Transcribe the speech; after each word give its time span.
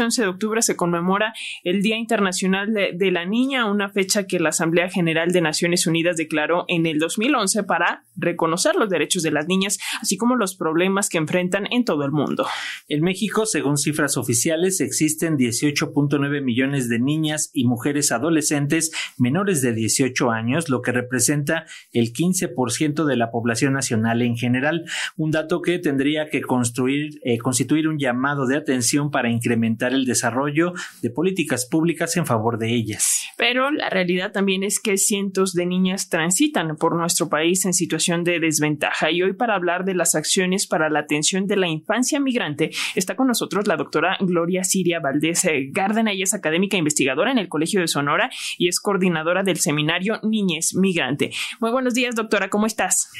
11 0.00 0.22
de 0.22 0.28
octubre 0.28 0.62
se 0.62 0.74
conmemora 0.74 1.34
el 1.64 1.82
Día 1.82 1.98
Internacional 1.98 2.72
de, 2.72 3.10
la 3.12 3.26
Niña, 3.26 3.70
una 3.70 3.90
fecha 3.90 4.26
que 4.26 4.40
la 4.40 4.48
Asamblea 4.48 4.88
General 4.88 5.32
de 5.32 5.42
Naciones 5.42 5.86
Unidas 5.86 6.16
declaró 6.16 6.64
en 6.68 6.86
el 6.86 6.98
2011 6.98 7.64
para 7.64 8.04
reconocer 8.16 8.74
los 8.76 8.88
derechos 8.88 9.22
de 9.22 9.30
las 9.30 9.46
niñas, 9.48 9.78
así 10.00 10.16
como 10.16 10.36
los 10.36 10.56
problemas 10.56 11.10
que 11.10 11.18
enfrentan 11.18 11.66
en 11.70 11.84
todo 11.84 12.04
el 12.04 12.12
mundo. 12.12 12.46
En 12.88 13.02
México, 13.02 13.44
según 13.44 13.76
cifras 13.76 14.16
oficiales, 14.16 14.80
existen 14.80 15.36
18.9 15.36 16.42
millones 16.42 16.88
de 16.88 16.98
niñas 16.98 17.50
y 17.52 17.64
mujeres 17.64 18.12
adolescentes 18.12 18.92
menores 19.18 19.60
de 19.60 19.74
18 19.74 20.30
años, 20.30 20.70
lo 20.70 20.80
que 20.80 20.92
representa 20.92 21.66
el 21.92 22.12
15% 22.12 23.04
de 23.04 23.16
la 23.16 23.30
población 23.30 23.74
nacional 23.74 24.22
en 24.22 24.36
general, 24.36 24.84
un 25.16 25.32
dato 25.32 25.60
que 25.60 25.78
tendría 25.78 26.30
que 26.30 26.40
construir, 26.40 27.20
eh, 27.24 27.38
constituir 27.38 27.88
un 27.88 27.98
llamado 27.98 28.46
de 28.46 28.56
atención 28.56 29.10
para 29.10 29.30
incrementar 29.30 29.81
el 29.88 30.04
desarrollo 30.04 30.72
de 31.02 31.10
políticas 31.10 31.66
públicas 31.66 32.16
en 32.16 32.26
favor 32.26 32.58
de 32.58 32.72
ellas. 32.74 33.26
Pero 33.36 33.70
la 33.70 33.90
realidad 33.90 34.32
también 34.32 34.62
es 34.62 34.80
que 34.80 34.96
cientos 34.96 35.52
de 35.52 35.66
niñas 35.66 36.08
transitan 36.08 36.76
por 36.76 36.96
nuestro 36.96 37.28
país 37.28 37.64
en 37.64 37.72
situación 37.72 38.24
de 38.24 38.38
desventaja 38.38 39.10
y 39.10 39.22
hoy 39.22 39.32
para 39.32 39.54
hablar 39.54 39.84
de 39.84 39.94
las 39.94 40.14
acciones 40.14 40.66
para 40.66 40.90
la 40.90 41.00
atención 41.00 41.46
de 41.46 41.56
la 41.56 41.68
infancia 41.68 42.20
migrante 42.20 42.70
está 42.94 43.16
con 43.16 43.26
nosotros 43.26 43.66
la 43.66 43.76
doctora 43.76 44.16
Gloria 44.20 44.64
Siria 44.64 45.00
Valdés 45.00 45.46
Gardena. 45.70 46.12
Ella 46.12 46.24
es 46.24 46.34
académica 46.34 46.76
e 46.76 46.78
investigadora 46.78 47.30
en 47.30 47.38
el 47.38 47.48
Colegio 47.48 47.80
de 47.80 47.88
Sonora 47.88 48.30
y 48.58 48.68
es 48.68 48.80
coordinadora 48.80 49.42
del 49.42 49.58
seminario 49.58 50.20
Niñez 50.22 50.74
Migrante. 50.74 51.30
Muy 51.60 51.70
buenos 51.70 51.94
días, 51.94 52.14
doctora, 52.14 52.48
¿cómo 52.48 52.66
estás? 52.66 53.10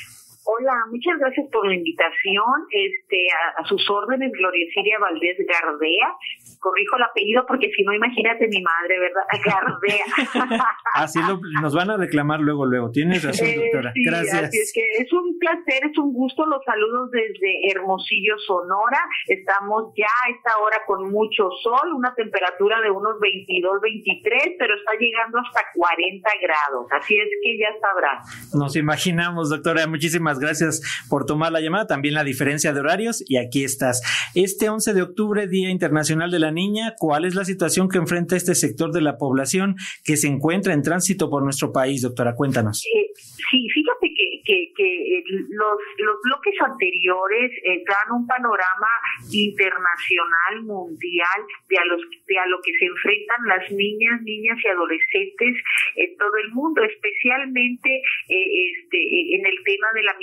Hola, 0.45 0.75
muchas 0.91 1.19
gracias 1.21 1.47
por 1.53 1.67
la 1.69 1.75
invitación. 1.75 2.67
Este, 2.71 3.29
a, 3.57 3.65
sus 3.65 3.89
órdenes, 3.89 4.33
Gloria 4.33 4.67
Siria 4.75 4.99
Valdés 4.99 5.39
Gardea. 5.39 6.17
Corrijo 6.59 6.97
el 6.97 7.03
apellido 7.05 7.45
porque 7.47 7.71
si 7.71 7.85
no, 7.85 7.95
imagínate 7.95 8.49
mi 8.49 8.61
madre, 8.61 8.99
¿verdad? 8.99 9.23
Gardea. 9.47 10.67
así 10.95 11.21
lo, 11.21 11.39
nos 11.63 11.75
van 11.75 11.91
a 11.91 11.97
reclamar 11.97 12.41
luego, 12.41 12.67
luego. 12.67 12.91
Tienes 12.91 13.23
razón, 13.23 13.47
eh, 13.47 13.71
doctora. 13.71 13.93
gracias. 13.95 14.43
Así 14.51 14.59
es 14.59 14.73
que 14.75 14.83
es 14.99 15.13
un 15.13 15.39
placer, 15.39 15.87
es 15.89 15.97
un 15.99 16.13
gusto. 16.13 16.45
Los 16.47 16.65
saludos 16.65 17.13
desde 17.13 17.71
Hermosillo, 17.71 18.37
Sonora. 18.45 18.99
Estamos 19.29 19.93
ya 19.97 20.11
a 20.27 20.31
esta 20.35 20.59
hora 20.59 20.79
con 20.87 21.13
mucho 21.13 21.51
sol, 21.63 21.95
una 21.95 22.15
temperatura 22.17 22.81
de 22.81 22.91
unos 22.91 23.21
22, 23.21 23.81
23, 23.81 24.57
pero 24.59 24.75
está 24.75 24.93
llegando 24.99 25.39
hasta 25.39 25.61
40 25.73 26.31
grados. 26.43 26.87
Así 26.91 27.17
es 27.17 27.29
que 27.43 27.59
ya 27.59 27.69
sabrá. 27.81 28.19
Nos 28.59 28.75
imaginamos, 28.75 29.51
doctora. 29.51 29.87
Muchísimas 29.87 30.32
gracias 30.39 30.81
por 31.09 31.27
tomar 31.27 31.53
la 31.53 31.61
llamada, 31.61 31.87
también 31.87 32.15
la 32.15 32.25
diferencia 32.25 32.73
de 32.73 32.81
horarios 32.81 33.23
y 33.29 33.37
aquí 33.37 33.65
estás. 33.65 34.03
Este 34.35 34.69
11 34.69 34.95
de 34.95 35.03
octubre, 35.03 35.47
Día 35.49 35.71
Internacional 35.71 36.31
de 36.31 36.39
la 36.39 36.51
Niña, 36.51 36.95
¿cuál 36.99 37.25
es 37.25 37.35
la 37.35 37.45
situación 37.45 37.89
que 37.89 37.99
enfrenta 37.99 38.37
este 38.37 38.55
sector 38.55 38.93
de 38.93 39.01
la 39.01 39.17
población 39.17 39.77
que 40.05 40.17
se 40.17 40.29
encuentra 40.29 40.73
en 40.73 40.83
tránsito 40.83 41.31
por 41.31 41.43
nuestro 41.43 41.73
país, 41.73 42.03
doctora? 42.03 42.35
Cuéntanos. 42.35 42.85
Eh, 42.85 43.11
sí, 43.51 43.67
fíjate 43.73 44.09
que, 44.45 44.73
que, 44.77 45.23
los, 45.49 45.79
bloques 46.25 46.55
anteriores 46.61 47.51
eh, 47.65 47.83
dan 47.87 48.17
un 48.17 48.27
panorama 48.27 48.89
internacional, 49.31 50.63
mundial, 50.65 51.41
de 51.69 51.79
a, 51.79 51.85
los, 51.87 52.01
de 52.01 52.35
lo 52.49 52.61
que 52.63 52.73
se 52.79 52.85
enfrentan 52.85 53.47
las 53.47 53.71
niñas, 53.71 54.21
niñas 54.23 54.59
y 54.63 54.69
adolescentes 54.69 55.57
en 55.97 56.17
todo 56.17 56.37
el 56.43 56.53
mundo, 56.53 56.83
especialmente 56.83 57.91
eh, 58.29 58.73
este, 58.73 58.99
en 59.37 59.47
el 59.47 59.57
tema 59.65 59.89
de 59.95 60.03
la 60.03 60.15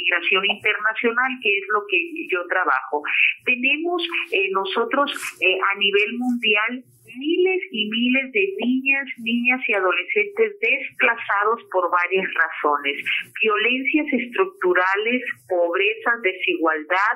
internacional, 0.46 1.32
que 1.42 1.58
es 1.58 1.66
lo 1.74 1.82
que 1.90 2.28
yo 2.30 2.46
trabajo. 2.48 3.04
Tenemos 3.46 4.02
eh, 4.32 4.50
nosotros 4.52 5.12
a 5.42 5.78
nivel 5.78 6.14
mundial 6.18 6.84
miles 7.18 7.62
y 7.72 7.90
miles 7.90 8.32
de 8.32 8.54
niñas, 8.60 9.08
niñas 9.18 9.62
y 9.68 9.74
adolescentes 9.74 10.56
desplazados 10.60 11.64
por 11.72 11.90
varias 11.92 12.28
razones. 12.34 13.04
Violencias 13.42 14.08
estructurales, 14.14 15.24
pobreza, 15.48 16.12
desigualdad, 16.22 17.16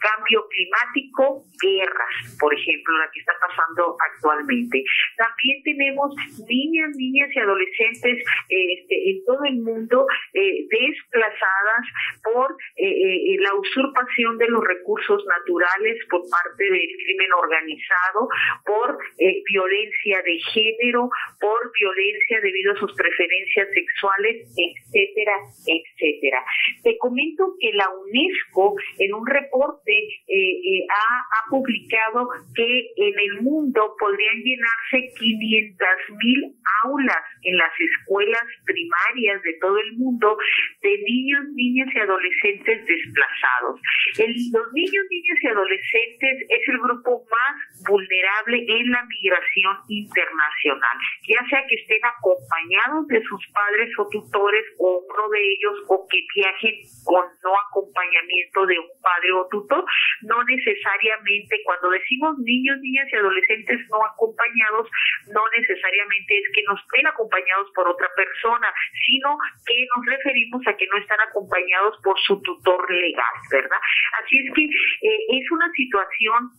cambio 0.00 0.44
climático, 0.48 1.44
guerras, 1.60 2.36
por 2.40 2.52
ejemplo, 2.54 2.98
la 2.98 3.10
que 3.12 3.20
está 3.20 3.32
pasando 3.40 3.96
actualmente. 4.12 4.82
También 5.16 5.62
tenemos 5.62 6.14
niñas, 6.48 6.90
niñas 6.96 7.28
y 7.34 7.38
adolescentes 7.38 8.24
este, 8.48 9.10
en 9.10 9.24
todo 9.24 9.44
el 9.44 9.58
mundo 9.60 10.06
eh, 10.34 10.66
desplazadas 10.68 11.84
por 12.24 12.56
eh, 12.76 12.88
eh, 12.88 13.36
la 13.40 13.54
usurpación 13.54 14.38
de 14.38 14.48
los 14.48 14.64
recursos 14.64 15.24
naturales 15.26 15.98
por 16.08 16.22
parte 16.28 16.64
del 16.64 16.88
crimen 17.04 17.32
organizado, 17.36 18.28
por 18.64 18.98
violencia 19.18 20.22
de 20.22 20.38
género, 20.52 21.10
por 21.40 21.72
violencia 21.72 22.40
debido 22.40 22.72
a 22.72 22.76
sus 22.76 22.92
preferencias 22.94 23.68
sexuales, 23.72 24.48
etcétera, 24.56 25.36
etcétera. 25.66 26.44
Te 26.82 26.96
comento 26.98 27.54
que 27.60 27.72
la 27.72 27.88
UNESCO 27.90 28.76
en 28.98 29.14
un 29.14 29.26
reporte 29.26 29.89
eh, 29.90 30.28
eh, 30.28 30.86
ha, 30.90 31.50
publicado 31.50 32.28
que 32.54 32.92
en 32.96 33.14
el 33.18 33.42
mundo 33.42 33.94
podrían 33.98 34.36
llenarse 34.36 35.12
500 35.18 35.88
mil 36.22 36.54
aulas 36.84 37.16
en 37.50 37.56
las 37.56 37.72
escuelas 37.78 38.46
primarias 38.64 39.42
de 39.42 39.54
todo 39.60 39.78
el 39.78 39.92
mundo 39.98 40.38
de 40.82 40.98
niños, 41.02 41.44
niñas 41.54 41.88
y 41.94 41.98
adolescentes 41.98 42.86
desplazados. 42.86 43.80
los 44.16 44.72
niños, 44.72 45.04
niñas 45.10 45.38
y 45.42 45.46
adolescentes 45.48 46.34
es 46.48 46.68
el 46.68 46.78
grupo 46.78 47.26
más 47.30 47.56
vulnerable 47.88 48.64
en 48.68 48.90
la 48.90 49.02
migración 49.04 49.76
internacional, 49.88 50.96
ya 51.26 51.42
sea 51.48 51.66
que 51.66 51.74
estén 51.74 52.04
acompañados 52.04 53.06
de 53.08 53.22
sus 53.22 53.42
padres 53.52 53.90
o 53.98 54.08
tutores 54.08 54.64
o 54.78 55.02
uno 55.08 55.28
de 55.30 55.42
ellos 55.42 55.74
o 55.88 56.06
que 56.08 56.18
viajen 56.34 56.74
con 57.04 57.24
no 57.42 57.52
acompañamiento 57.68 58.66
de 58.66 58.78
un 58.78 58.90
padre 59.02 59.32
o 59.32 59.48
tutor, 59.50 59.84
no 60.22 60.42
necesariamente 60.44 61.60
cuando 61.64 61.90
decimos 61.90 62.38
niños, 62.38 62.78
niñas 62.80 63.08
y 63.12 63.16
adolescentes 63.16 63.80
no 63.90 64.04
acompañados, 64.04 64.88
no 65.32 65.42
necesariamente 65.56 66.38
es 66.38 66.46
que 66.54 66.62
no 66.68 66.76
estén 66.76 67.06
acompañados 67.06 67.39
por 67.74 67.88
otra 67.88 68.08
persona, 68.16 68.72
sino 69.06 69.38
que 69.66 69.86
nos 69.96 70.06
referimos 70.06 70.66
a 70.66 70.76
que 70.76 70.86
no 70.86 70.98
están 70.98 71.20
acompañados 71.20 71.96
por 72.02 72.18
su 72.20 72.40
tutor 72.42 72.90
legal, 72.90 73.34
¿verdad? 73.50 73.78
Así 74.22 74.38
es 74.38 74.54
que 74.54 74.64
eh, 74.64 75.40
es 75.40 75.50
una 75.50 75.70
situación 75.72 76.50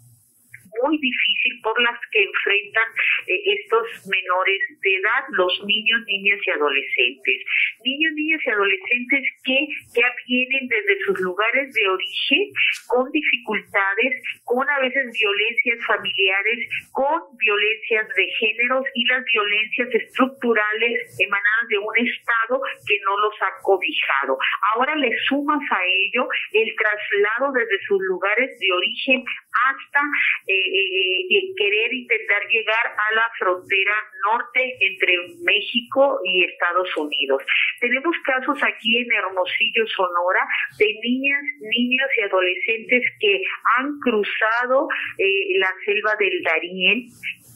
muy 0.82 0.98
difícil 0.98 1.60
por 1.62 1.80
las 1.82 2.00
que 2.12 2.24
enfrentan 2.24 2.88
eh, 3.28 3.42
estos 3.60 4.08
menores 4.08 4.62
de 4.82 4.96
edad, 4.96 5.24
los 5.32 5.54
niños, 5.66 6.02
niñas 6.08 6.40
y 6.46 6.52
adolescentes. 6.52 7.38
Niños, 7.84 8.14
niñas 8.14 8.42
y 8.46 8.50
adolescentes 8.50 9.24
que 9.44 9.68
ya 9.96 10.08
vienen 10.28 10.68
desde 10.68 11.00
sus 11.06 11.20
lugares 11.20 11.74
de 11.74 11.88
origen 11.88 12.52
con 12.88 13.12
dificultades, 13.12 14.12
con 14.46 14.70
a 14.70 14.80
veces 14.80 15.12
violencias 15.12 15.86
familiares, 15.86 16.60
con 16.92 17.38
violencias 17.38 18.08
de 18.16 18.28
géneros 18.40 18.86
y 18.96 19.06
las 19.06 19.24
violencias 19.26 19.90
estructurales 19.94 21.18
emanadas 21.20 21.68
de 21.70 21.78
un 21.78 21.96
Estado 21.98 22.62
que 22.88 22.98
no 23.06 23.18
los 23.20 23.34
ha 23.42 23.52
cobijado. 23.64 24.38
Ahora 24.74 24.96
le 24.96 25.12
sumas 25.28 25.62
a 25.72 25.80
ello 25.86 26.28
el 26.54 26.76
traslado 26.76 27.52
desde 27.54 27.78
sus 27.88 28.02
lugares 28.04 28.50
de 28.60 28.72
origen 28.72 29.24
hasta 29.52 30.02
eh, 30.48 30.61
eh, 30.62 31.26
eh, 31.30 31.54
querer 31.58 31.94
intentar 31.94 32.42
llegar 32.50 32.86
a 32.88 33.16
la 33.16 33.32
frontera 33.38 33.94
norte 34.32 34.78
entre 34.80 35.14
México 35.44 36.20
y 36.26 36.46
Estados 36.46 36.90
Unidos. 36.98 37.44
Tenemos 37.80 38.16
casos 38.24 38.58
aquí 38.64 38.98
en 38.98 39.12
Hermosillo, 39.12 39.88
Sonora, 39.88 40.46
de 40.78 40.94
niñas, 41.04 41.44
niños 41.62 42.10
y 42.18 42.22
adolescentes 42.22 43.04
que 43.20 43.42
han 43.78 44.00
cruzado 44.00 44.88
la 45.58 45.74
selva 45.86 46.16
del 46.20 46.44
Darién 46.44 47.08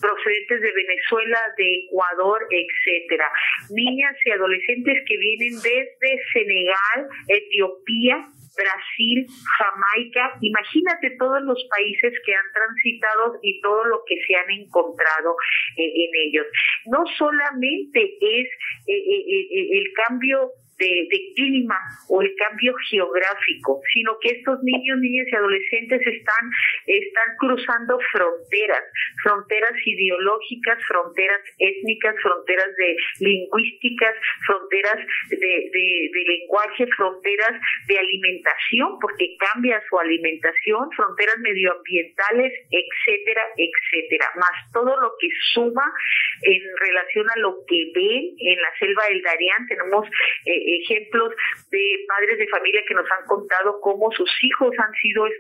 procedentes 0.02 0.62
de 0.62 0.72
Venezuela, 0.72 1.40
de 1.58 1.86
Ecuador, 1.86 2.40
etcétera. 2.50 3.30
Niñas 3.72 4.16
y 4.26 4.32
adolescentes 4.32 5.04
que 5.08 5.18
vienen 5.18 5.56
desde 5.56 6.24
Senegal, 6.34 7.08
Etiopía, 7.28 8.28
Brasil, 8.56 9.26
Jamaica, 9.58 10.38
imagínate 10.42 11.16
todos 11.18 11.42
los 11.44 11.60
países 11.70 12.14
que 12.26 12.34
han 12.34 12.50
transitado 12.54 13.40
y 13.42 13.62
todo 13.62 13.84
lo 13.86 14.02
que 14.08 14.16
se 14.26 14.36
han 14.36 14.50
encontrado 14.52 15.36
eh, 15.78 15.84
en 15.84 16.12
ellos. 16.28 16.46
No 16.88 17.04
solamente 17.18 18.18
es 18.20 18.48
eh, 18.88 18.94
eh, 18.94 19.68
el 19.78 19.86
cambio 20.08 20.52
de, 20.78 21.34
clima 21.36 21.78
o 22.10 22.22
el 22.22 22.34
cambio 22.36 22.74
geográfico, 22.90 23.82
sino 23.94 24.18
que 24.22 24.30
estos 24.30 24.62
niños, 24.64 24.98
niñas 25.00 25.28
y 25.32 25.36
adolescentes 25.36 26.02
están, 26.06 26.50
están 26.86 27.36
cruzando 27.40 28.00
fronteras, 28.12 28.84
fronteras 29.24 29.74
ideológicas, 29.86 30.80
fronteras 30.88 31.42
étnicas, 31.60 32.16
fronteras 32.22 32.70
de 32.78 32.96
lingüísticas, 33.20 34.16
fronteras 34.46 34.98
de, 35.30 35.70
de 35.72 36.24
lenguaje, 36.26 36.88
fronteras 36.96 37.54
de 37.88 38.00
alimentación, 38.00 39.00
porque 39.02 39.36
cambia 39.38 39.82
su 39.90 40.00
alimentación, 40.00 40.90
fronteras 40.96 41.38
medioambientales, 41.40 42.54
etcétera, 42.72 43.44
etcétera, 43.58 44.26
más 44.36 44.72
todo 44.72 45.00
lo 45.00 45.12
que 45.20 45.28
suma 45.54 45.84
en 46.42 46.62
relación 46.80 47.26
a 47.30 47.40
lo 47.40 47.58
que 47.68 47.92
ven 47.94 48.36
en 48.40 48.62
la 48.62 48.72
selva 48.80 49.04
del 49.10 49.22
Darién. 49.22 49.68
Tenemos 49.68 50.08
eh, 50.46 50.65
ejemplos 50.66 51.34
de 51.72 52.06
padres 52.08 52.38
de 52.38 52.48
familia 52.48 52.84
que 52.88 52.94
nos 52.94 53.10
han 53.12 53.26
contado 53.26 53.80
cómo 53.82 54.12
sus 54.12 54.30
hijos 54.44 54.72
han 54.80 54.92
sido 54.94 55.28
eh, 55.28 55.34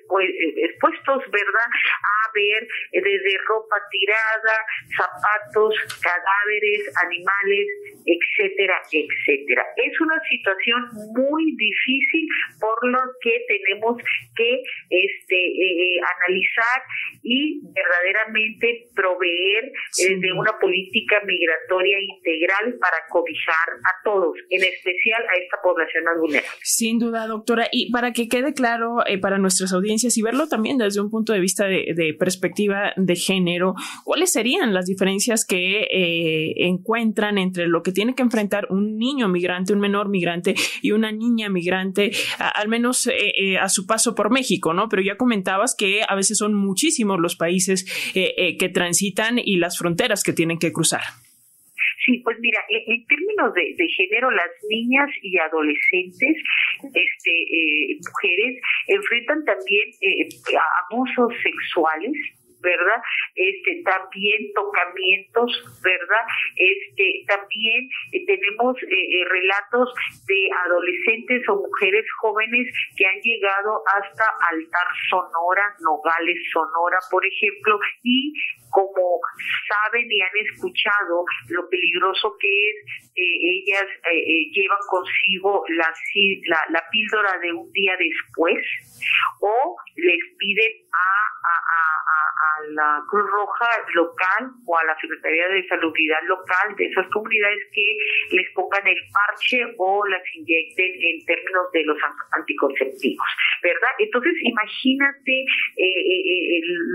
expuestos, 0.57 1.23
¿verdad?, 1.31 1.69
a 1.69 2.31
ver 2.33 2.63
eh, 2.91 3.01
desde 3.01 3.37
ropa 3.47 3.75
tirada, 3.91 4.55
zapatos, 4.95 5.75
cadáveres, 6.01 6.93
animales, 7.03 7.67
etcétera, 8.05 8.81
etcétera. 8.91 9.65
Es 9.75 9.99
una 9.99 10.19
situación 10.29 10.81
muy 11.17 11.55
difícil 11.57 12.27
por 12.59 12.77
lo 12.89 12.99
que 13.21 13.41
tenemos 13.47 13.97
que 14.35 14.61
este, 14.89 15.37
analizar 15.99 16.81
y 17.23 17.61
verdaderamente 17.73 18.87
proveer 18.95 19.71
de 20.21 20.31
una 20.33 20.57
política 20.59 21.21
migratoria 21.25 21.97
integral 21.99 22.75
para 22.79 22.97
cobijar 23.09 23.69
a 23.81 24.03
todos, 24.03 24.37
en 24.49 24.63
especial 24.63 25.21
a 25.23 25.37
esta 25.41 25.57
población 25.63 26.03
más 26.03 26.17
vulnerable. 26.19 26.49
Sin 26.61 26.99
duda, 26.99 27.27
doctora. 27.27 27.67
Y 27.71 27.91
para 27.91 28.13
que 28.13 28.27
quede 28.27 28.53
claro 28.53 29.05
eh, 29.07 29.17
para 29.17 29.37
nuestras 29.37 29.73
audiencias 29.73 30.17
y 30.17 30.21
verlo 30.21 30.47
también 30.47 30.77
desde 30.77 31.01
un 31.01 31.09
punto 31.09 31.33
de 31.33 31.39
vista 31.39 31.65
de, 31.65 32.15
perspectiva 32.19 32.93
de 32.95 33.15
género, 33.15 33.73
¿cuáles 34.03 34.31
serían 34.31 34.73
las 34.73 34.85
diferencias 34.85 35.45
que 35.45 35.81
eh, 35.83 36.53
encuentran 36.67 37.37
entre 37.37 37.67
lo 37.67 37.81
que 37.81 37.91
tiene 37.95 38.13
que 38.13 38.21
enfrentar 38.21 38.67
un 38.69 38.99
niño 38.99 39.27
migrante, 39.27 39.73
un 39.73 39.79
menor 39.79 40.09
migrante 40.09 40.53
y 40.83 40.91
una 40.91 41.11
niña 41.11 41.49
migrante, 41.49 42.11
al 42.37 42.67
menos 42.67 43.07
eh, 43.07 43.57
a 43.57 43.69
su 43.69 43.87
paso 43.87 44.13
por 44.13 44.29
México, 44.29 44.73
¿no? 44.75 44.87
Pero 44.87 45.01
ya 45.01 45.17
comentabas 45.17 45.75
que 45.75 46.01
a 46.07 46.13
veces 46.13 46.37
son 46.37 46.53
muchísimos 46.53 47.19
los 47.19 47.35
países 47.35 47.85
que 48.13 48.69
transitan 48.73 49.39
y 49.43 49.57
las 49.57 49.79
fronteras 49.79 50.23
que 50.23 50.33
tienen 50.33 50.59
que 50.59 50.71
cruzar. 50.71 51.01
Sí, 52.05 52.21
pues 52.23 52.37
mira, 52.39 52.59
en, 52.69 53.05
términos 53.07 53.53
de, 53.55 53.87
género, 53.97 54.29
las 54.29 54.51
niñas 54.69 55.09
y 55.23 55.37
adolescentes, 55.39 56.37
este, 56.83 57.31
eh, 57.31 57.97
mujeres, 57.97 58.61
enfrentan 58.87 59.43
también 59.43 59.89
eh, 60.01 60.27
abusos 60.85 61.33
sexuales, 61.41 62.13
¿verdad? 62.65 62.99
Este, 63.35 63.83
también 63.85 64.51
tocamientos, 64.53 65.49
¿verdad? 65.83 66.25
Este, 66.57 67.23
también 67.27 67.87
eh, 68.11 68.25
tenemos 68.25 68.75
relatos 69.29 69.93
de 70.27 70.49
adolescentes 70.65 71.47
o 71.49 71.55
mujeres 71.61 72.05
jóvenes 72.19 72.67
que 72.97 73.05
han 73.05 73.21
llegado 73.21 73.83
hasta 73.85 74.25
Altar 74.49 74.87
Sonora, 75.09 75.63
Nogales 75.79 76.39
Sonora, 76.51 76.97
por 77.11 77.23
ejemplo, 77.25 77.79
y 78.03 78.33
como 78.71 79.21
saben 79.69 80.11
y 80.11 80.21
han 80.21 80.35
escuchado 80.51 81.23
lo 81.49 81.69
peligroso 81.69 82.35
que 82.39 82.69
es, 82.69 82.75
eh, 83.15 83.63
ellas 83.63 83.87
eh, 84.11 84.19
eh, 84.19 84.51
llevan 84.51 84.83
consigo 84.89 85.63
la, 85.69 85.87
la, 86.47 86.59
la, 86.69 86.83
píldora 86.91 87.39
de 87.39 87.53
un 87.53 87.71
día 87.71 87.95
después 87.97 88.59
o 89.39 89.77
les 89.95 90.19
piden 90.37 90.73
a, 90.91 91.15
la 92.69 93.03
Cruz 93.09 93.29
Roja 93.29 93.69
local 93.93 94.51
o 94.65 94.77
a 94.77 94.83
la 94.85 94.95
Secretaría 94.99 95.47
de 95.49 95.67
Salubridad 95.67 96.21
local 96.27 96.75
de 96.77 96.85
esas 96.85 97.07
comunidades 97.11 97.59
que 97.73 97.97
les 98.31 98.51
pongan 98.53 98.87
el 98.87 98.97
parche 99.13 99.73
o 99.77 100.05
las 100.07 100.21
inyecten 100.35 100.91
en 101.01 101.25
términos 101.25 101.71
de 101.73 101.83
los 101.83 101.97
anticonceptivos, 102.31 103.27
¿verdad? 103.61 103.89
Entonces 103.99 104.33
imagínate 104.41 105.45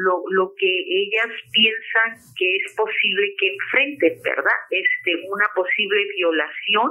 lo, 0.05 0.23
lo 0.31 0.53
que 0.57 0.85
ellas 0.89 1.31
piensan 1.53 2.19
que 2.37 2.57
es 2.57 2.75
posible 2.75 3.35
que 3.39 3.49
enfrenten, 3.49 4.23
¿verdad? 4.23 4.59
Este, 4.71 5.17
una 5.29 5.47
posible 5.55 6.07
violación, 6.17 6.91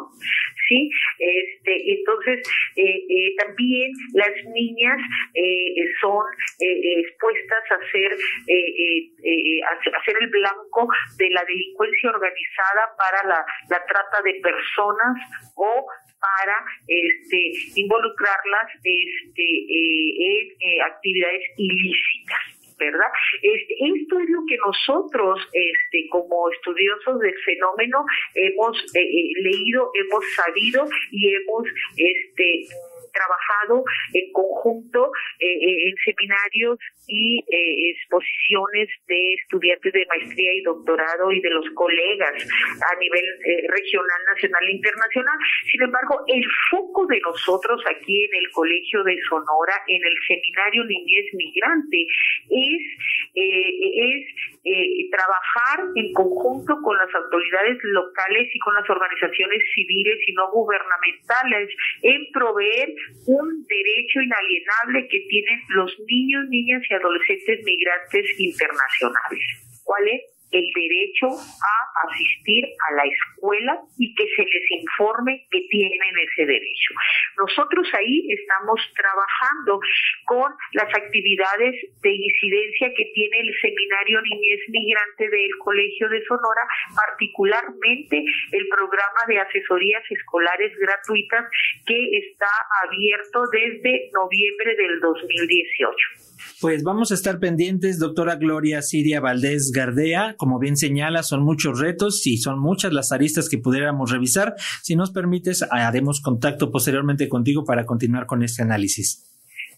¿sí? 0.68 0.89
Este, 1.19 1.94
entonces, 1.94 2.48
eh, 2.75 3.04
eh, 3.10 3.36
también 3.38 3.92
las 4.13 4.31
niñas 4.54 5.00
eh, 5.33 5.74
son 6.01 6.25
expuestas 6.60 7.63
a 7.71 7.92
ser, 7.92 8.12
a 9.64 10.04
ser 10.04 10.16
el 10.22 10.30
blanco 10.30 10.88
de 11.18 11.30
la 11.30 11.44
delincuencia 11.46 12.10
organizada 12.10 12.96
para 12.98 13.28
la, 13.28 13.46
la 13.70 13.86
trata 13.86 14.22
de 14.24 14.40
personas 14.42 15.18
o 15.56 15.86
para 16.20 16.66
este, 16.88 17.52
involucrarlas 17.76 18.68
este, 18.84 19.46
en 20.68 20.82
actividades 20.84 21.44
ilícitas. 21.58 22.60
¿verdad? 22.80 23.12
Este, 23.42 23.76
esto 23.76 24.20
es 24.20 24.30
lo 24.30 24.40
que 24.48 24.58
nosotros, 24.66 25.38
este, 25.52 26.08
como 26.10 26.50
estudiosos 26.50 27.20
del 27.20 27.36
fenómeno, 27.44 28.06
hemos 28.34 28.78
eh, 28.96 29.02
eh, 29.02 29.32
leído, 29.44 29.92
hemos 29.94 30.24
sabido 30.34 30.88
y 31.12 31.36
hemos 31.36 31.68
este, 31.98 32.64
trabajado 33.19 33.83
en 34.13 34.31
conjunto 34.31 35.12
eh, 35.39 35.89
en 35.89 35.95
seminarios 36.06 36.80
y 37.07 37.44
exposiciones 37.50 38.88
de 39.07 39.33
estudiantes 39.33 39.94
de 39.94 40.06
maestría 40.06 40.54
y 40.54 40.62
doctorado 40.62 41.31
y 41.31 41.42
de 41.42 41.50
los 41.50 41.66
colegas 41.74 42.33
a 42.80 42.95
nivel 43.00 43.25
regional, 43.68 44.21
nacional 44.33 44.63
e 44.68 44.71
internacional. 44.71 45.38
Sin 45.71 45.81
embargo, 45.81 46.24
el 46.27 46.45
foco 46.69 47.07
de 47.07 47.19
nosotros 47.21 47.81
aquí 47.89 48.25
en 48.25 48.36
el 48.36 48.51
Colegio 48.51 49.04
de 49.04 49.18
Sonora, 49.27 49.74
en 49.88 50.01
el 50.04 50.16
seminario 50.27 50.83
Niñez 50.86 51.33
Migrante, 51.33 52.06
es, 52.50 52.81
es 53.33 54.50
eh, 54.66 55.10
trabajar 55.10 55.88
en 55.95 56.13
conjunto 56.13 56.75
con 56.83 56.98
las 56.98 57.13
autoridades 57.16 57.77
locales 57.81 58.48
y 58.54 58.60
con 58.60 58.75
las 58.75 58.89
organizaciones 58.89 59.63
civiles 59.74 60.19
y 60.27 60.33
no 60.33 60.51
gubernamentales 60.51 61.69
en 62.04 62.31
proveer 62.31 62.89
un 63.28 63.66
derecho 63.68 64.22
inalienable 64.22 65.08
que 65.10 65.20
tienen 65.30 65.60
los 65.70 65.92
niños, 66.08 66.48
niñas 66.50 66.82
y 66.90 66.94
adolescentes 66.94 67.64
migrantes 67.64 68.40
internacionales. 68.40 69.44
¿Cuál 69.84 70.08
es? 70.08 70.39
El 70.51 70.66
derecho 70.74 71.28
a 71.30 71.75
asistir 72.07 72.66
a 72.66 72.94
la 72.96 73.04
escuela 73.06 73.80
y 73.98 74.13
que 74.16 74.25
se 74.36 74.44
les 74.44 74.72
informe 74.72 75.46
que 75.51 75.62
tienen 75.69 76.13
ese 76.30 76.46
derecho. 76.46 76.94
Nosotros 77.38 77.88
ahí 77.94 78.28
estamos 78.31 78.80
trabajando 78.96 79.80
con 80.25 80.51
las 80.74 80.90
actividades 80.96 81.75
de 82.01 82.12
incidencia 82.12 82.92
que 82.96 83.06
tiene 83.13 83.40
el 83.40 83.54
Seminario 83.62 84.22
Niñez 84.22 84.62
Migrante 84.69 85.30
del 85.30 85.51
Colegio 85.60 86.10
de 86.10 86.24
Sonora, 86.25 86.62
particularmente 86.95 88.24
el 88.52 88.68
programa 88.69 89.21
de 89.28 89.40
asesorías 89.40 90.04
escolares 90.09 90.71
gratuitas 90.80 91.45
que 91.85 92.00
está 92.18 92.50
abierto 92.85 93.44
desde 93.52 94.09
noviembre 94.14 94.76
del 94.76 95.00
2018. 95.00 95.95
Pues 96.62 96.83
vamos 96.83 97.12
a 97.12 97.16
estar 97.16 97.40
pendientes, 97.40 98.00
doctora 98.00 98.35
Gloria 98.35 98.81
Siria 98.81 99.19
Valdés 99.21 99.71
Gardea. 99.74 100.35
Como 100.40 100.58
bien 100.58 100.78
señala, 100.78 101.22
son 101.22 101.44
muchos 101.44 101.81
retos 101.81 102.26
y 102.26 102.38
son 102.38 102.60
muchas 102.60 102.94
las 102.94 103.12
aristas 103.12 103.50
que 103.50 103.58
pudiéramos 103.58 104.10
revisar. 104.10 104.56
Si 104.81 104.96
nos 104.96 105.12
permites, 105.12 105.68
haremos 105.69 106.22
contacto 106.22 106.72
posteriormente 106.72 107.28
contigo 107.28 107.66
para 107.66 107.86
continuar 107.86 108.26
con 108.26 108.42
este 108.42 108.62
análisis. 108.62 109.30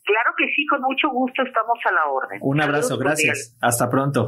Claro 0.05 0.35
que 0.37 0.45
sí, 0.55 0.63
con 0.67 0.81
mucho 0.81 1.09
gusto 1.09 1.41
estamos 1.41 1.79
a 1.83 1.91
la 1.91 2.05
orden. 2.11 2.39
Un 2.43 2.61
abrazo, 2.61 2.99
gracias. 2.99 3.57
Hasta 3.59 3.89
pronto. 3.89 4.27